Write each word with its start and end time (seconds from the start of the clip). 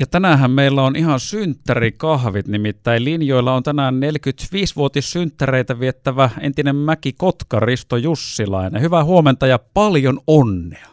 Ja 0.00 0.06
tänään 0.10 0.50
meillä 0.50 0.82
on 0.82 0.96
ihan 0.96 1.20
synttärikahvit, 1.20 2.48
nimittäin 2.48 3.04
linjoilla 3.04 3.54
on 3.54 3.62
tänään 3.62 3.94
45-vuotissynttäreitä 3.94 5.80
viettävä 5.80 6.30
entinen 6.40 6.76
Mäki 6.76 7.12
Kotka 7.12 7.60
Risto 7.60 7.96
Jussilainen. 7.96 8.82
Hyvää 8.82 9.04
huomenta 9.04 9.46
ja 9.46 9.58
paljon 9.74 10.18
onnea. 10.26 10.86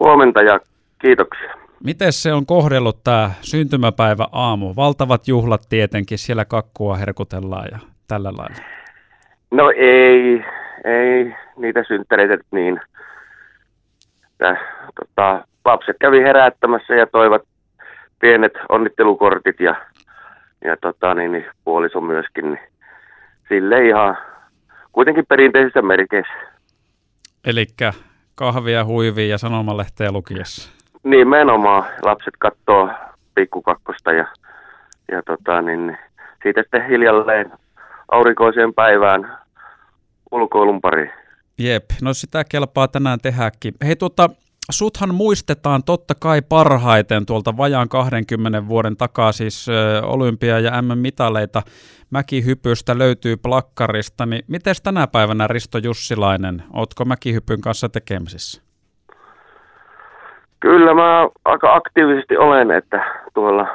Huomenta 0.00 0.42
ja 0.42 0.60
kiitoksia. 0.98 1.54
Miten 1.84 2.12
se 2.12 2.32
on 2.32 2.46
kohdellut 2.46 3.04
tämä 3.04 3.30
syntymäpäivä 3.40 4.26
aamu? 4.32 4.74
Valtavat 4.76 5.28
juhlat 5.28 5.60
tietenkin, 5.68 6.18
siellä 6.18 6.44
kakkua 6.44 6.96
herkutellaan 6.96 7.68
ja 7.72 7.78
tällä 8.08 8.32
lailla. 8.36 8.62
No 9.50 9.70
ei, 9.70 10.44
ei 10.84 11.34
niitä 11.56 11.84
synttäreitä 11.88 12.38
niin. 12.52 12.80
Tää, 14.38 14.56
tota, 15.00 15.44
lapset 15.64 15.96
kävi 16.00 16.18
herättämässä 16.22 16.94
ja 16.94 17.06
toivat 17.06 17.42
pienet 18.20 18.52
onnittelukortit 18.68 19.60
ja, 19.60 19.74
ja 20.64 20.76
tota, 20.76 21.14
niin, 21.14 21.32
niin, 21.32 21.46
puoliso 21.64 22.00
myöskin. 22.00 22.44
Niin 22.44 22.60
sille 23.48 23.88
ihan 23.88 24.18
kuitenkin 24.92 25.26
perinteisissä 25.26 25.82
merkeissä. 25.82 26.32
Eli 27.44 27.66
kahvia, 28.34 28.84
huivia 28.84 29.26
ja 29.26 29.38
sanomalehteä 29.38 30.12
lukiessa. 30.12 30.70
Nimenomaan. 31.02 31.84
Lapset 32.02 32.34
katsoo 32.38 32.90
pikkukakkosta 33.34 34.12
ja, 34.12 34.26
ja 35.12 35.22
tota, 35.22 35.62
niin, 35.62 35.86
niin 35.86 35.98
siitä 36.42 36.62
sitten 36.62 36.88
hiljalleen 36.88 37.52
aurinkoiseen 38.10 38.74
päivään 38.74 39.38
ulkoilun 40.30 40.80
pari. 40.80 41.10
Jep, 41.58 41.84
no 42.02 42.14
sitä 42.14 42.44
kelpaa 42.44 42.88
tänään 42.88 43.18
tehdäkin. 43.22 43.74
Hei 43.86 43.96
tuota, 43.96 44.30
suthan 44.72 45.14
muistetaan 45.14 45.82
totta 45.84 46.14
kai 46.20 46.42
parhaiten 46.48 47.26
tuolta 47.26 47.56
vajaan 47.56 47.88
20 47.88 48.68
vuoden 48.68 48.96
takaa, 48.96 49.32
siis 49.32 49.66
olympia- 50.02 50.58
ja 50.58 50.82
M-mitaleita 50.82 51.62
mäkihypystä 52.10 52.98
löytyy 52.98 53.36
plakkarista, 53.36 54.26
niin 54.26 54.44
miten 54.48 54.74
tänä 54.82 55.06
päivänä 55.06 55.46
Risto 55.46 55.78
Jussilainen, 55.78 56.62
ootko 56.72 57.04
mäkihypyn 57.04 57.60
kanssa 57.60 57.88
tekemisissä? 57.88 58.62
Kyllä 60.60 60.94
mä 60.94 61.28
aika 61.44 61.74
aktiivisesti 61.74 62.36
olen, 62.36 62.70
että 62.70 63.04
tuolla 63.34 63.66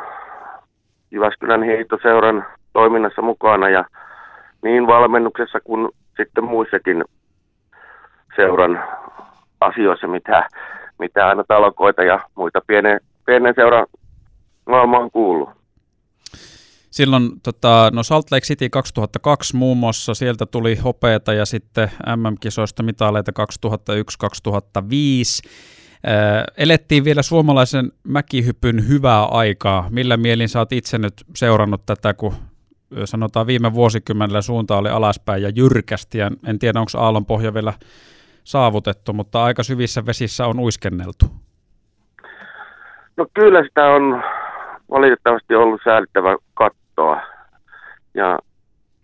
Jyväskylän 1.11 1.63
hiihtoseuran 1.63 2.45
toiminnassa 2.73 3.21
mukana 3.21 3.69
ja 3.69 3.85
niin 4.63 4.87
valmennuksessa 4.87 5.59
kuin 5.63 5.89
sitten 6.17 6.43
muissakin 6.43 7.03
seuran 8.35 8.83
asioissa, 9.61 10.07
mitä 10.07 10.49
mitä 10.99 11.27
aina 11.27 11.43
talkoita 11.47 12.03
ja 12.03 12.19
muita 12.35 12.61
pienen, 12.67 12.99
pienen 13.25 13.53
seuran 13.55 13.87
maailmaan 14.69 15.11
kuuluu. 15.11 15.49
Silloin 16.91 17.29
tota, 17.43 17.89
no 17.93 18.03
Salt 18.03 18.31
Lake 18.31 18.45
City 18.45 18.69
2002 18.69 19.55
muun 19.55 19.77
muassa, 19.77 20.13
sieltä 20.13 20.45
tuli 20.45 20.75
hopeeta 20.75 21.33
ja 21.33 21.45
sitten 21.45 21.91
MM-kisoista 22.15 22.83
mitaleita 22.83 23.31
2001-2005. 23.31 23.35
Äh, 26.07 26.43
elettiin 26.57 27.03
vielä 27.03 27.21
suomalaisen 27.21 27.91
mäkihypyn 28.03 28.87
hyvää 28.87 29.25
aikaa. 29.25 29.87
Millä 29.89 30.17
mielin 30.17 30.47
oot 30.57 30.71
itse 30.71 30.97
nyt 30.97 31.13
seurannut 31.35 31.85
tätä, 31.85 32.13
kun 32.13 32.33
sanotaan 33.05 33.47
viime 33.47 33.73
vuosikymmenellä 33.73 34.41
suunta 34.41 34.77
oli 34.77 34.89
alaspäin 34.89 35.43
ja 35.43 35.49
jyrkästi, 35.49 36.17
ja 36.17 36.31
en 36.47 36.59
tiedä 36.59 36.79
onko 36.79 36.91
aallon 36.97 37.25
pohja 37.25 37.53
vielä 37.53 37.73
saavutettu, 38.45 39.13
mutta 39.13 39.43
aika 39.43 39.63
syvissä 39.63 40.05
vesissä 40.05 40.47
on 40.47 40.59
uiskenneltu. 40.59 41.25
No 43.17 43.25
kyllä 43.33 43.63
sitä 43.63 43.85
on 43.85 44.23
valitettavasti 44.91 45.55
ollut 45.55 45.81
säälittävä 45.83 46.37
kattoa. 46.53 47.21
Ja 48.13 48.39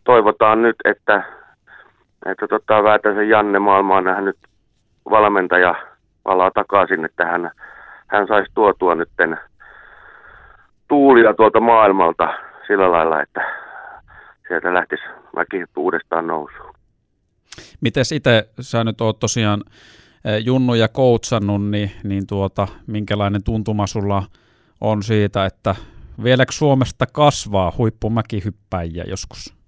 toivotaan 0.04 0.62
nyt, 0.62 0.76
että, 0.86 1.24
että 2.26 2.48
tota, 2.48 2.84
Väätäisen 2.84 3.30
Janne 3.30 3.60
maailma 3.60 3.98
on 3.98 4.04
nähnyt 4.04 4.38
valmentaja 5.10 5.76
palaa 6.24 6.52
takaisin, 6.52 7.06
että 7.06 7.26
hän, 7.26 7.52
hän 8.08 8.28
saisi 8.28 8.52
tuotua 8.54 8.96
nyt 8.96 9.10
tuulia 10.88 11.34
tuolta 11.34 11.60
maailmalta 11.60 12.34
sillä 12.68 12.92
lailla, 12.92 13.22
että 13.22 13.42
sieltä 14.48 14.74
lähtisi 14.74 15.04
väki 15.36 15.64
uudestaan 15.76 16.28
nousuun. 16.28 16.81
Miten 17.82 18.04
itse 18.14 18.50
sä 18.60 18.84
nyt 18.84 19.02
oot 19.02 19.20
tosiaan 19.20 19.64
eh, 20.26 20.46
junnuja 20.46 20.88
koutsannut, 20.88 21.70
niin, 21.70 21.92
niin 22.04 22.28
tuota, 22.28 22.68
minkälainen 22.88 23.44
tuntuma 23.44 23.88
sulla 23.88 24.24
on 24.82 25.04
siitä, 25.04 25.46
että 25.46 25.76
vieläkö 26.24 26.52
Suomesta 26.52 27.06
kasvaa 27.14 27.74
huippumäkihyppäjiä 27.78 29.04
joskus? 29.08 29.62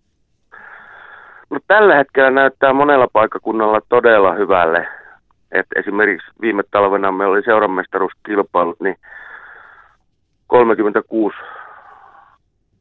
No, 1.49 1.59
tällä 1.67 1.95
hetkellä 1.95 2.31
näyttää 2.31 2.73
monella 2.73 3.07
paikkakunnalla 3.13 3.81
todella 3.89 4.33
hyvälle. 4.33 4.87
Et 5.51 5.65
esimerkiksi 5.75 6.31
viime 6.41 6.63
talvena 6.71 7.11
meillä 7.11 7.33
oli 7.33 7.43
seuramestaruuskilpailut, 7.43 8.79
niin 8.79 8.95
36 10.47 11.35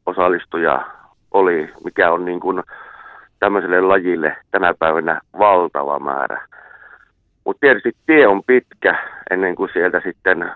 osallistujaa 0.05 1.11
oli, 1.31 1.73
mikä 1.83 2.11
on 2.11 2.25
niin 2.25 2.39
kuin 2.39 2.63
tämmöiselle 3.43 3.81
lajille 3.81 4.37
tänä 4.51 4.73
päivänä 4.79 5.21
valtava 5.39 5.99
määrä. 5.99 6.47
Mutta 7.45 7.59
tietysti 7.59 7.91
tie 8.05 8.27
on 8.27 8.43
pitkä 8.43 8.97
ennen 9.29 9.55
kuin 9.55 9.69
sieltä 9.73 10.01
sitten 10.03 10.51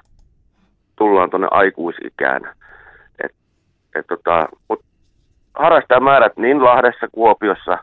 tullaan 0.95 1.29
tuonne 1.29 1.47
aikuisikään. 1.51 2.41
Et, 3.23 3.31
et 3.95 4.07
tota, 4.07 4.49
mut 4.69 4.81
harrastajamäärät 5.53 6.37
niin 6.37 6.63
Lahdessa, 6.63 7.07
Kuopiossa, 7.11 7.77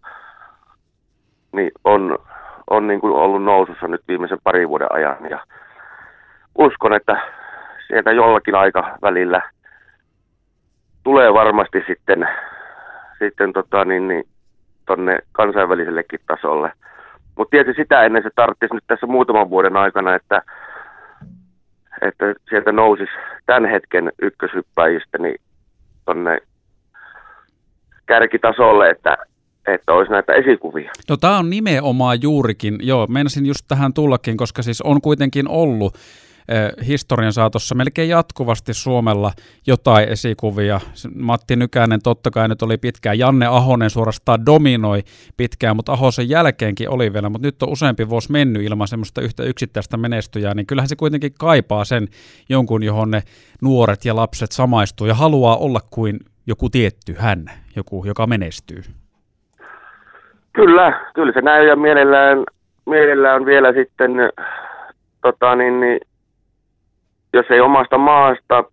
niin 1.53 1.70
on, 1.84 2.19
on 2.70 2.87
niin 2.87 3.00
kuin 3.00 3.14
ollut 3.14 3.44
nousussa 3.44 3.88
nyt 3.88 4.03
viimeisen 4.09 4.38
parin 4.44 4.69
vuoden 4.69 4.93
ajan. 4.93 5.31
Ja 5.31 5.41
uskon, 6.59 6.94
että 6.94 7.20
sieltä 7.87 8.12
jollakin 8.12 8.54
aika 8.54 8.98
välillä 9.03 9.43
tulee 11.03 11.34
varmasti 11.34 11.84
sitten, 11.87 12.28
sitten 13.19 13.53
tota, 13.53 13.84
niin, 13.84 14.09
niin, 14.09 14.25
tonne 14.86 15.18
kansainvälisellekin 15.32 16.20
tasolle. 16.26 16.72
Mutta 17.36 17.50
tietysti 17.50 17.82
sitä 17.82 18.02
ennen 18.02 18.22
se 18.22 18.30
tarvitsisi 18.34 18.74
nyt 18.74 18.84
tässä 18.86 19.06
muutaman 19.06 19.50
vuoden 19.50 19.76
aikana, 19.76 20.14
että, 20.14 20.42
että 22.02 22.34
sieltä 22.50 22.72
nousisi 22.72 23.12
tämän 23.46 23.70
hetken 23.70 24.12
ykköshyppäjistä 24.22 25.18
niin 25.18 25.40
tonne 26.04 26.38
kärkitasolle, 28.06 28.90
että, 28.90 29.16
että 29.66 29.92
olisi 29.92 30.12
näitä 30.12 30.32
esikuvia. 30.32 30.90
No 31.08 31.16
tämä 31.16 31.38
on 31.38 31.50
nimenomaan 31.50 32.18
juurikin, 32.22 32.78
joo, 32.82 33.06
meinasin 33.06 33.46
just 33.46 33.64
tähän 33.68 33.92
tullakin, 33.94 34.36
koska 34.36 34.62
siis 34.62 34.82
on 34.82 35.00
kuitenkin 35.00 35.48
ollut 35.48 35.94
historian 36.87 37.32
saatossa 37.32 37.75
melkein 37.75 38.09
jatkuvasti 38.09 38.75
Suomella 38.75 39.32
jotain 39.66 40.09
esikuvia. 40.09 40.81
Matti 41.15 41.56
Nykänen 41.56 42.00
totta 42.03 42.31
kai 42.31 42.49
nyt 42.49 42.62
oli 42.62 42.77
pitkään, 42.77 43.19
Janne 43.19 43.47
Ahonen 43.47 43.91
suorastaan 43.91 44.47
dominoi 44.47 45.03
pitkään, 45.37 45.77
mutta 45.77 45.93
Ahosen 45.93 46.28
jälkeenkin 46.28 46.91
oli 46.91 47.12
vielä, 47.12 47.28
mutta 47.28 47.47
nyt 47.47 47.62
on 47.62 47.69
useampi 47.69 48.09
vuosi 48.09 48.32
mennyt 48.32 48.62
ilman 48.62 48.88
semmoista 48.88 49.21
yhtä 49.21 49.43
yksittäistä 49.43 49.97
menestyjää, 49.97 50.55
niin 50.55 50.66
kyllähän 50.66 50.88
se 50.88 50.97
kuitenkin 50.97 51.32
kaipaa 51.38 51.84
sen 51.84 52.09
jonkun, 52.49 52.82
johon 52.82 53.11
ne 53.11 53.22
nuoret 53.62 54.05
ja 54.05 54.16
lapset 54.16 54.53
samaistuu 54.53 55.06
ja 55.06 55.15
haluaa 55.15 55.56
olla 55.56 55.81
kuin 55.91 56.19
joku 56.47 56.71
tietty 56.71 57.15
hän, 57.19 57.44
joku, 57.76 58.05
joka 58.06 58.26
menestyy. 58.26 58.82
Kyllä, 60.53 61.00
kyllä 61.15 61.32
se 61.32 61.41
näy 61.41 61.69
ja 61.69 61.76
mielellään, 61.76 62.38
mielellään 62.87 63.47
vielä 63.47 63.72
sitten 63.72 64.11
tota, 65.22 65.56
niin, 65.56 65.81
niin, 65.81 66.00
jos 67.34 67.50
ei 67.50 67.60
omasta 67.60 67.98
maasta, 67.98 68.64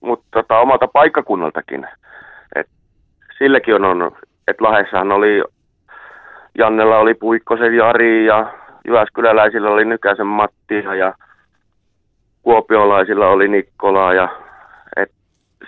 mutta 0.00 0.26
tota, 0.30 0.58
omalta 0.58 0.88
paikkakunnaltakin. 0.88 1.86
Et 2.56 2.66
silläkin 3.38 3.74
on, 3.74 4.02
on 4.02 4.12
että 4.48 4.64
Lahessahan 4.64 5.12
oli, 5.12 5.42
Jannella 6.58 6.98
oli 6.98 7.14
Puikkosen 7.14 7.74
Jari 7.74 8.26
ja 8.26 8.52
Jyväskyläläisillä 8.84 9.70
oli 9.70 9.84
Nykäsen 9.84 10.26
Mattia 10.26 10.94
ja 10.94 11.14
Kuopiolaisilla 12.42 13.28
oli 13.28 13.48
Nikkolaa 13.48 14.14
ja 14.14 14.28
et 14.96 15.10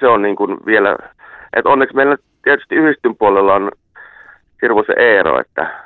se 0.00 0.08
on 0.08 0.22
niin 0.22 0.36
kuin 0.36 0.56
vielä, 0.66 0.96
että 1.56 1.70
onneksi 1.70 1.96
meillä 1.96 2.16
tietysti 2.42 2.74
yhdistyn 2.74 3.16
puolella 3.16 3.54
on 3.54 3.70
hirveä 4.62 4.94
Eero, 4.96 5.40
että 5.40 5.80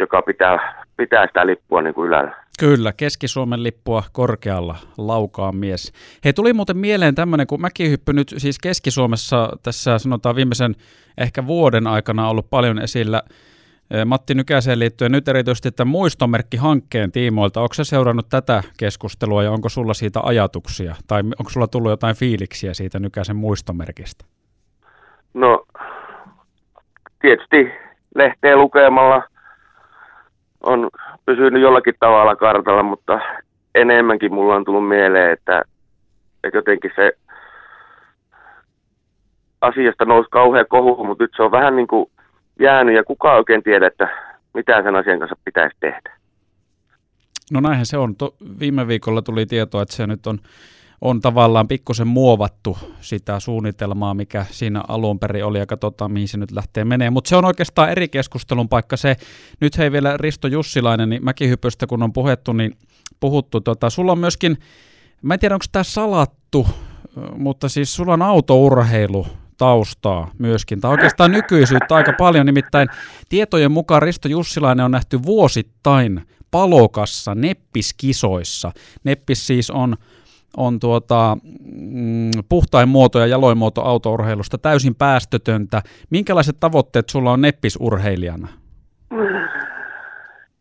joka 0.00 0.22
pitää, 0.22 0.84
pitää 0.96 1.26
sitä 1.26 1.46
lippua 1.46 1.82
niin 1.82 1.94
kuin 1.94 2.08
ylällä. 2.08 2.43
Kyllä, 2.58 2.92
Keski-Suomen 2.92 3.62
lippua 3.62 4.02
korkealla 4.12 4.76
laukaa 4.98 5.52
mies. 5.52 5.92
Hei, 6.24 6.32
tuli 6.32 6.52
muuten 6.52 6.76
mieleen 6.76 7.14
tämmöinen, 7.14 7.46
kun 7.46 7.60
mäkihyppy 7.60 8.12
nyt 8.12 8.34
siis 8.36 8.58
Keski-Suomessa 8.58 9.48
tässä 9.62 9.98
sanotaan 9.98 10.36
viimeisen 10.36 10.74
ehkä 11.18 11.46
vuoden 11.46 11.86
aikana 11.86 12.28
ollut 12.28 12.50
paljon 12.50 12.78
esillä 12.78 13.22
Matti 14.06 14.34
Nykäseen 14.34 14.78
liittyen 14.78 15.12
nyt 15.12 15.28
erityisesti 15.28 15.70
tämän 15.70 15.92
muistomerkkihankkeen 15.92 17.12
tiimoilta. 17.12 17.60
Onko 17.60 17.74
se 17.74 17.84
seurannut 17.84 18.28
tätä 18.28 18.62
keskustelua 18.78 19.42
ja 19.42 19.50
onko 19.50 19.68
sulla 19.68 19.94
siitä 19.94 20.20
ajatuksia 20.22 20.94
tai 21.06 21.22
onko 21.38 21.50
sulla 21.50 21.66
tullut 21.66 21.90
jotain 21.90 22.16
fiiliksiä 22.16 22.74
siitä 22.74 22.98
Nykäsen 22.98 23.36
muistomerkistä? 23.36 24.24
No 25.34 25.66
tietysti 27.20 27.56
lehteä 28.14 28.56
lukemalla 28.56 29.22
on 30.66 30.90
pysynyt 31.26 31.62
jollakin 31.62 31.94
tavalla 32.00 32.36
kartalla, 32.36 32.82
mutta 32.82 33.20
enemmänkin 33.74 34.34
mulla 34.34 34.54
on 34.54 34.64
tullut 34.64 34.88
mieleen, 34.88 35.32
että, 35.32 35.62
että 36.44 36.58
jotenkin 36.58 36.90
se 36.96 37.12
asiasta 39.60 40.04
nousi 40.04 40.28
kauhean 40.30 40.66
kohu, 40.68 41.04
mutta 41.04 41.24
nyt 41.24 41.30
se 41.36 41.42
on 41.42 41.50
vähän 41.50 41.76
niin 41.76 41.86
kuin 41.86 42.10
jäänyt 42.60 42.94
ja 42.94 43.04
kukaan 43.04 43.36
oikein 43.36 43.62
tiedä, 43.62 43.86
että 43.86 44.08
mitä 44.54 44.82
sen 44.82 44.96
asian 44.96 45.18
kanssa 45.18 45.36
pitäisi 45.44 45.76
tehdä. 45.80 46.16
No 47.52 47.60
näinhän 47.60 47.86
se 47.86 47.98
on. 47.98 48.16
To, 48.16 48.34
viime 48.60 48.88
viikolla 48.88 49.22
tuli 49.22 49.46
tietoa, 49.46 49.82
että 49.82 49.94
se 49.94 50.06
nyt 50.06 50.26
on, 50.26 50.38
on 51.04 51.20
tavallaan 51.20 51.68
pikkusen 51.68 52.06
muovattu 52.06 52.78
sitä 53.00 53.40
suunnitelmaa, 53.40 54.14
mikä 54.14 54.46
siinä 54.50 54.82
alun 54.88 55.18
perin 55.18 55.44
oli, 55.44 55.58
ja 55.58 55.66
katsotaan, 55.66 56.12
mihin 56.12 56.28
se 56.28 56.38
nyt 56.38 56.50
lähtee 56.50 56.84
menee. 56.84 57.10
Mutta 57.10 57.28
se 57.28 57.36
on 57.36 57.44
oikeastaan 57.44 57.90
eri 57.90 58.08
keskustelun 58.08 58.68
paikka 58.68 58.96
se. 58.96 59.16
Nyt 59.60 59.78
hei 59.78 59.92
vielä 59.92 60.16
Risto 60.16 60.48
Jussilainen, 60.48 61.10
niin 61.10 61.24
mäkihypystä 61.24 61.86
kun 61.86 62.02
on 62.02 62.12
puhettu, 62.12 62.52
niin 62.52 62.78
puhuttu. 63.20 63.60
Tota, 63.60 63.90
sulla 63.90 64.12
on 64.12 64.18
myöskin, 64.18 64.58
mä 65.22 65.34
en 65.34 65.40
tiedä 65.40 65.54
onko 65.54 65.64
tämä 65.72 65.82
salattu, 65.82 66.66
mutta 67.36 67.68
siis 67.68 67.94
sulla 67.94 68.12
on 68.12 68.22
autourheilu 68.22 69.26
taustaa 69.58 70.30
myöskin, 70.38 70.80
tai 70.80 70.90
oikeastaan 70.90 71.32
nykyisyyttä 71.32 71.94
aika 71.94 72.12
paljon, 72.18 72.46
nimittäin 72.46 72.88
tietojen 73.28 73.72
mukaan 73.72 74.02
Risto 74.02 74.28
Jussilainen 74.28 74.84
on 74.84 74.90
nähty 74.90 75.22
vuosittain 75.22 76.22
palokassa 76.50 77.34
neppiskisoissa. 77.34 78.72
Neppis 79.04 79.46
siis 79.46 79.70
on, 79.70 79.96
on 80.56 80.80
tuota, 80.80 81.36
mm, 81.74 82.30
puhtain 82.48 82.88
muoto 82.88 83.18
ja 83.18 83.26
jaloin 83.26 83.58
muoto 83.58 83.80
autourheilusta, 83.80 84.58
täysin 84.58 84.94
päästötöntä. 84.94 85.82
Minkälaiset 86.10 86.56
tavoitteet 86.60 87.08
sulla 87.08 87.32
on 87.32 87.40
neppisurheilijana? 87.40 88.48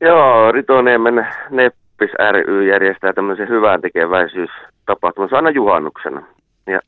Joo, 0.02 0.52
Ritoniemen 0.52 1.28
Neppis 1.50 2.12
ry 2.32 2.68
järjestää 2.68 3.14
tämmöisen 3.14 3.50
hyvän 3.50 3.82
tekeväisyystapahtuman 3.82 5.30
aina 5.32 5.50
juhannuksena. 5.50 6.22
Ja 6.68 6.80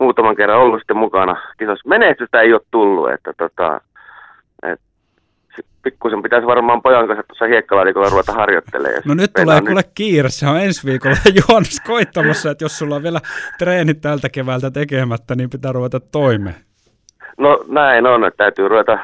muutaman 0.00 0.36
kerran 0.36 0.58
ollut 0.58 0.80
sitten 0.80 0.96
mukana 0.96 1.36
kisossa. 1.58 1.88
Menestystä 1.88 2.40
ei 2.40 2.52
ole 2.52 2.60
tullut, 2.70 3.10
että 3.10 3.32
tota, 3.38 3.80
pikkusen 5.82 6.22
pitäisi 6.22 6.46
varmaan 6.46 6.82
pojan 6.82 7.06
kanssa 7.06 7.24
tuossa 7.28 7.44
hiekkalaatikolla 7.44 8.08
ruveta 8.08 8.32
harjoittelemaan. 8.32 9.02
No 9.04 9.14
nyt 9.14 9.32
tulee 9.32 9.60
kuule 9.60 9.82
kiire, 9.94 10.28
se 10.28 10.46
on 10.46 10.60
ensi 10.60 10.86
viikolla 10.86 11.16
juhannus 11.48 11.80
koittamassa, 11.86 12.50
että 12.50 12.64
jos 12.64 12.78
sulla 12.78 12.96
on 12.96 13.02
vielä 13.02 13.20
treenit 13.58 14.00
tältä 14.00 14.28
keväältä 14.28 14.70
tekemättä, 14.70 15.34
niin 15.34 15.50
pitää 15.50 15.72
ruveta 15.72 16.00
toimeen. 16.00 16.56
No 17.38 17.64
näin 17.68 18.06
on, 18.06 18.24
että 18.24 18.44
täytyy 18.44 18.68
ruveta, 18.68 18.98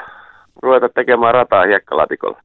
ruveta 0.63 0.89
tekemään 0.89 1.35
rataa 1.35 1.67
hiekkalaatikolla. 1.67 2.41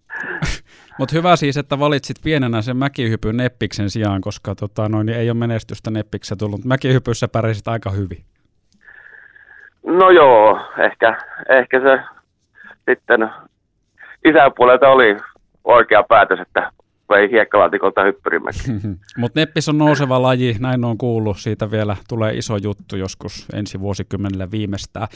Mutta 1.00 1.16
hyvä 1.16 1.36
siis, 1.36 1.58
että 1.58 1.80
valitsit 1.80 2.18
pienenä 2.24 2.62
sen 2.62 2.78
mäkihypyn 2.78 3.38
Neppiksen 3.38 3.90
sijaan, 3.90 4.22
koska 4.22 4.56
tota, 4.56 4.90
noin, 4.90 5.06
niin 5.06 5.18
ei 5.18 5.30
ole 5.30 5.38
menestystä 5.38 5.92
Neppiksessä 5.92 6.36
tullut. 6.36 6.66
Mäkihypyssä 6.66 7.28
pärjäsit 7.28 7.68
aika 7.68 7.90
hyvin. 7.90 8.24
No 9.86 10.10
joo, 10.10 10.60
ehkä, 10.78 11.18
ehkä 11.50 11.80
se 11.80 12.00
sitten 12.90 13.30
isäpuolelta 14.26 14.90
oli 14.90 15.18
oikea 15.64 16.04
päätös, 16.04 16.40
että 16.40 16.72
vei 17.10 17.32
hiekkalaatikolta 17.32 18.04
hyppyrimäki. 18.04 18.60
Mutta 19.18 19.40
neppis 19.40 19.70
on 19.70 19.78
nouseva 19.78 20.22
laji, 20.22 20.56
näin 20.60 20.86
on 20.86 20.98
kuullut. 20.98 21.38
Siitä 21.38 21.72
vielä 21.72 21.96
tulee 22.10 22.34
iso 22.34 22.58
juttu 22.58 22.96
joskus 22.96 23.48
ensi 23.54 23.80
vuosikymmenellä 23.80 24.52
viimeistään. 24.52 25.08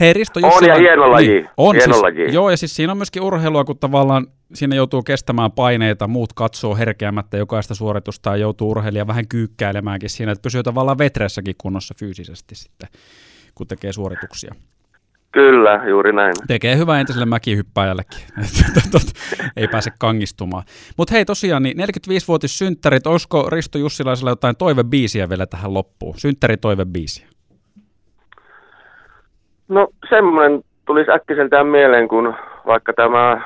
Hei 0.00 0.12
Risto 0.12 0.40
On 0.42 0.66
ja 0.66 0.74
hieno 0.74 1.10
laji. 1.10 1.28
Niin, 1.28 1.48
on 1.56 1.76
hieno 1.76 1.92
siis, 1.92 2.02
laji. 2.02 2.32
Joo, 2.34 2.50
ja 2.50 2.56
siis 2.56 2.76
siinä 2.76 2.92
on 2.92 2.96
myöskin 2.98 3.22
urheilua, 3.22 3.64
kun 3.64 3.78
tavallaan 3.78 4.26
siinä 4.54 4.76
joutuu 4.76 5.02
kestämään 5.02 5.52
paineita, 5.52 6.08
muut 6.08 6.32
katsoo 6.32 6.76
herkeämättä 6.76 7.36
jokaista 7.36 7.74
suoritusta 7.74 8.30
ja 8.30 8.36
joutuu 8.36 8.70
urheilija 8.70 9.06
vähän 9.06 9.28
kyykkäilemäänkin 9.28 10.10
siinä, 10.10 10.32
että 10.32 10.42
pysyy 10.42 10.62
tavallaan 10.62 10.98
vetreessäkin 10.98 11.54
kunnossa 11.58 11.94
fyysisesti 11.98 12.54
sitten 12.54 12.88
kun 13.54 13.66
tekee 13.66 13.92
suorituksia. 13.92 14.54
Kyllä, 15.32 15.80
juuri 15.88 16.12
näin. 16.12 16.34
Tekee 16.48 16.76
hyvää 16.76 17.00
entiselle 17.00 17.26
mäkihyppääjällekin. 17.26 18.18
Ei 19.56 19.68
pääse 19.68 19.90
kangistumaan. 19.98 20.62
Mutta 20.96 21.14
hei 21.14 21.24
tosiaan, 21.24 21.62
niin 21.62 21.76
45-vuotissynttärit, 21.78 23.06
olisiko 23.06 23.50
Risto 23.50 23.78
Jussilaisella 23.78 24.30
jotain 24.30 24.56
toivebiisiä 24.56 25.28
vielä 25.28 25.46
tähän 25.46 25.74
loppuun? 25.74 26.14
Synttäritoivebiisiä. 26.18 27.26
No 29.68 29.88
semmoinen 30.08 30.62
tulisi 30.86 31.10
äkkiseltään 31.10 31.66
mieleen, 31.66 32.08
kun 32.08 32.34
vaikka 32.66 32.92
tämä 32.92 33.42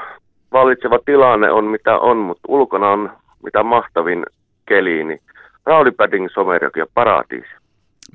vallitseva 0.52 0.98
tilanne 1.04 1.50
on 1.50 1.64
mitä 1.64 1.98
on, 1.98 2.16
mutta 2.16 2.48
ulkona 2.48 2.88
on 2.88 3.12
mitä 3.44 3.62
mahtavin 3.62 4.26
keli, 4.68 5.04
niin 5.04 5.20
Rauli 5.66 5.90
Padding 5.90 6.28
Somerjoki 6.34 6.80
ja 6.80 6.86
Paratiisi. 6.94 7.65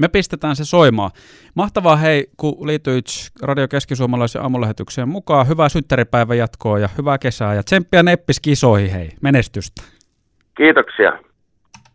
Me 0.01 0.07
pistetään 0.07 0.55
se 0.55 0.65
soimaan. 0.65 1.11
Mahtavaa 1.55 1.95
hei, 1.95 2.27
kun 2.37 2.67
liityit 2.67 3.05
Radio 3.41 3.67
Keskisuomalaisen 3.67 4.41
aamulähetykseen 4.41 5.09
mukaan. 5.09 5.47
Hyvää 5.47 5.69
synttäripäivän 5.69 6.37
jatkoa 6.37 6.79
ja 6.79 6.89
hyvää 6.97 7.17
kesää 7.17 7.53
ja 7.53 7.63
tsemppiä 7.63 8.03
neppis 8.03 8.39
kisoihin 8.39 8.91
hei. 8.91 9.09
Menestystä. 9.21 9.81
Kiitoksia. 10.57 11.30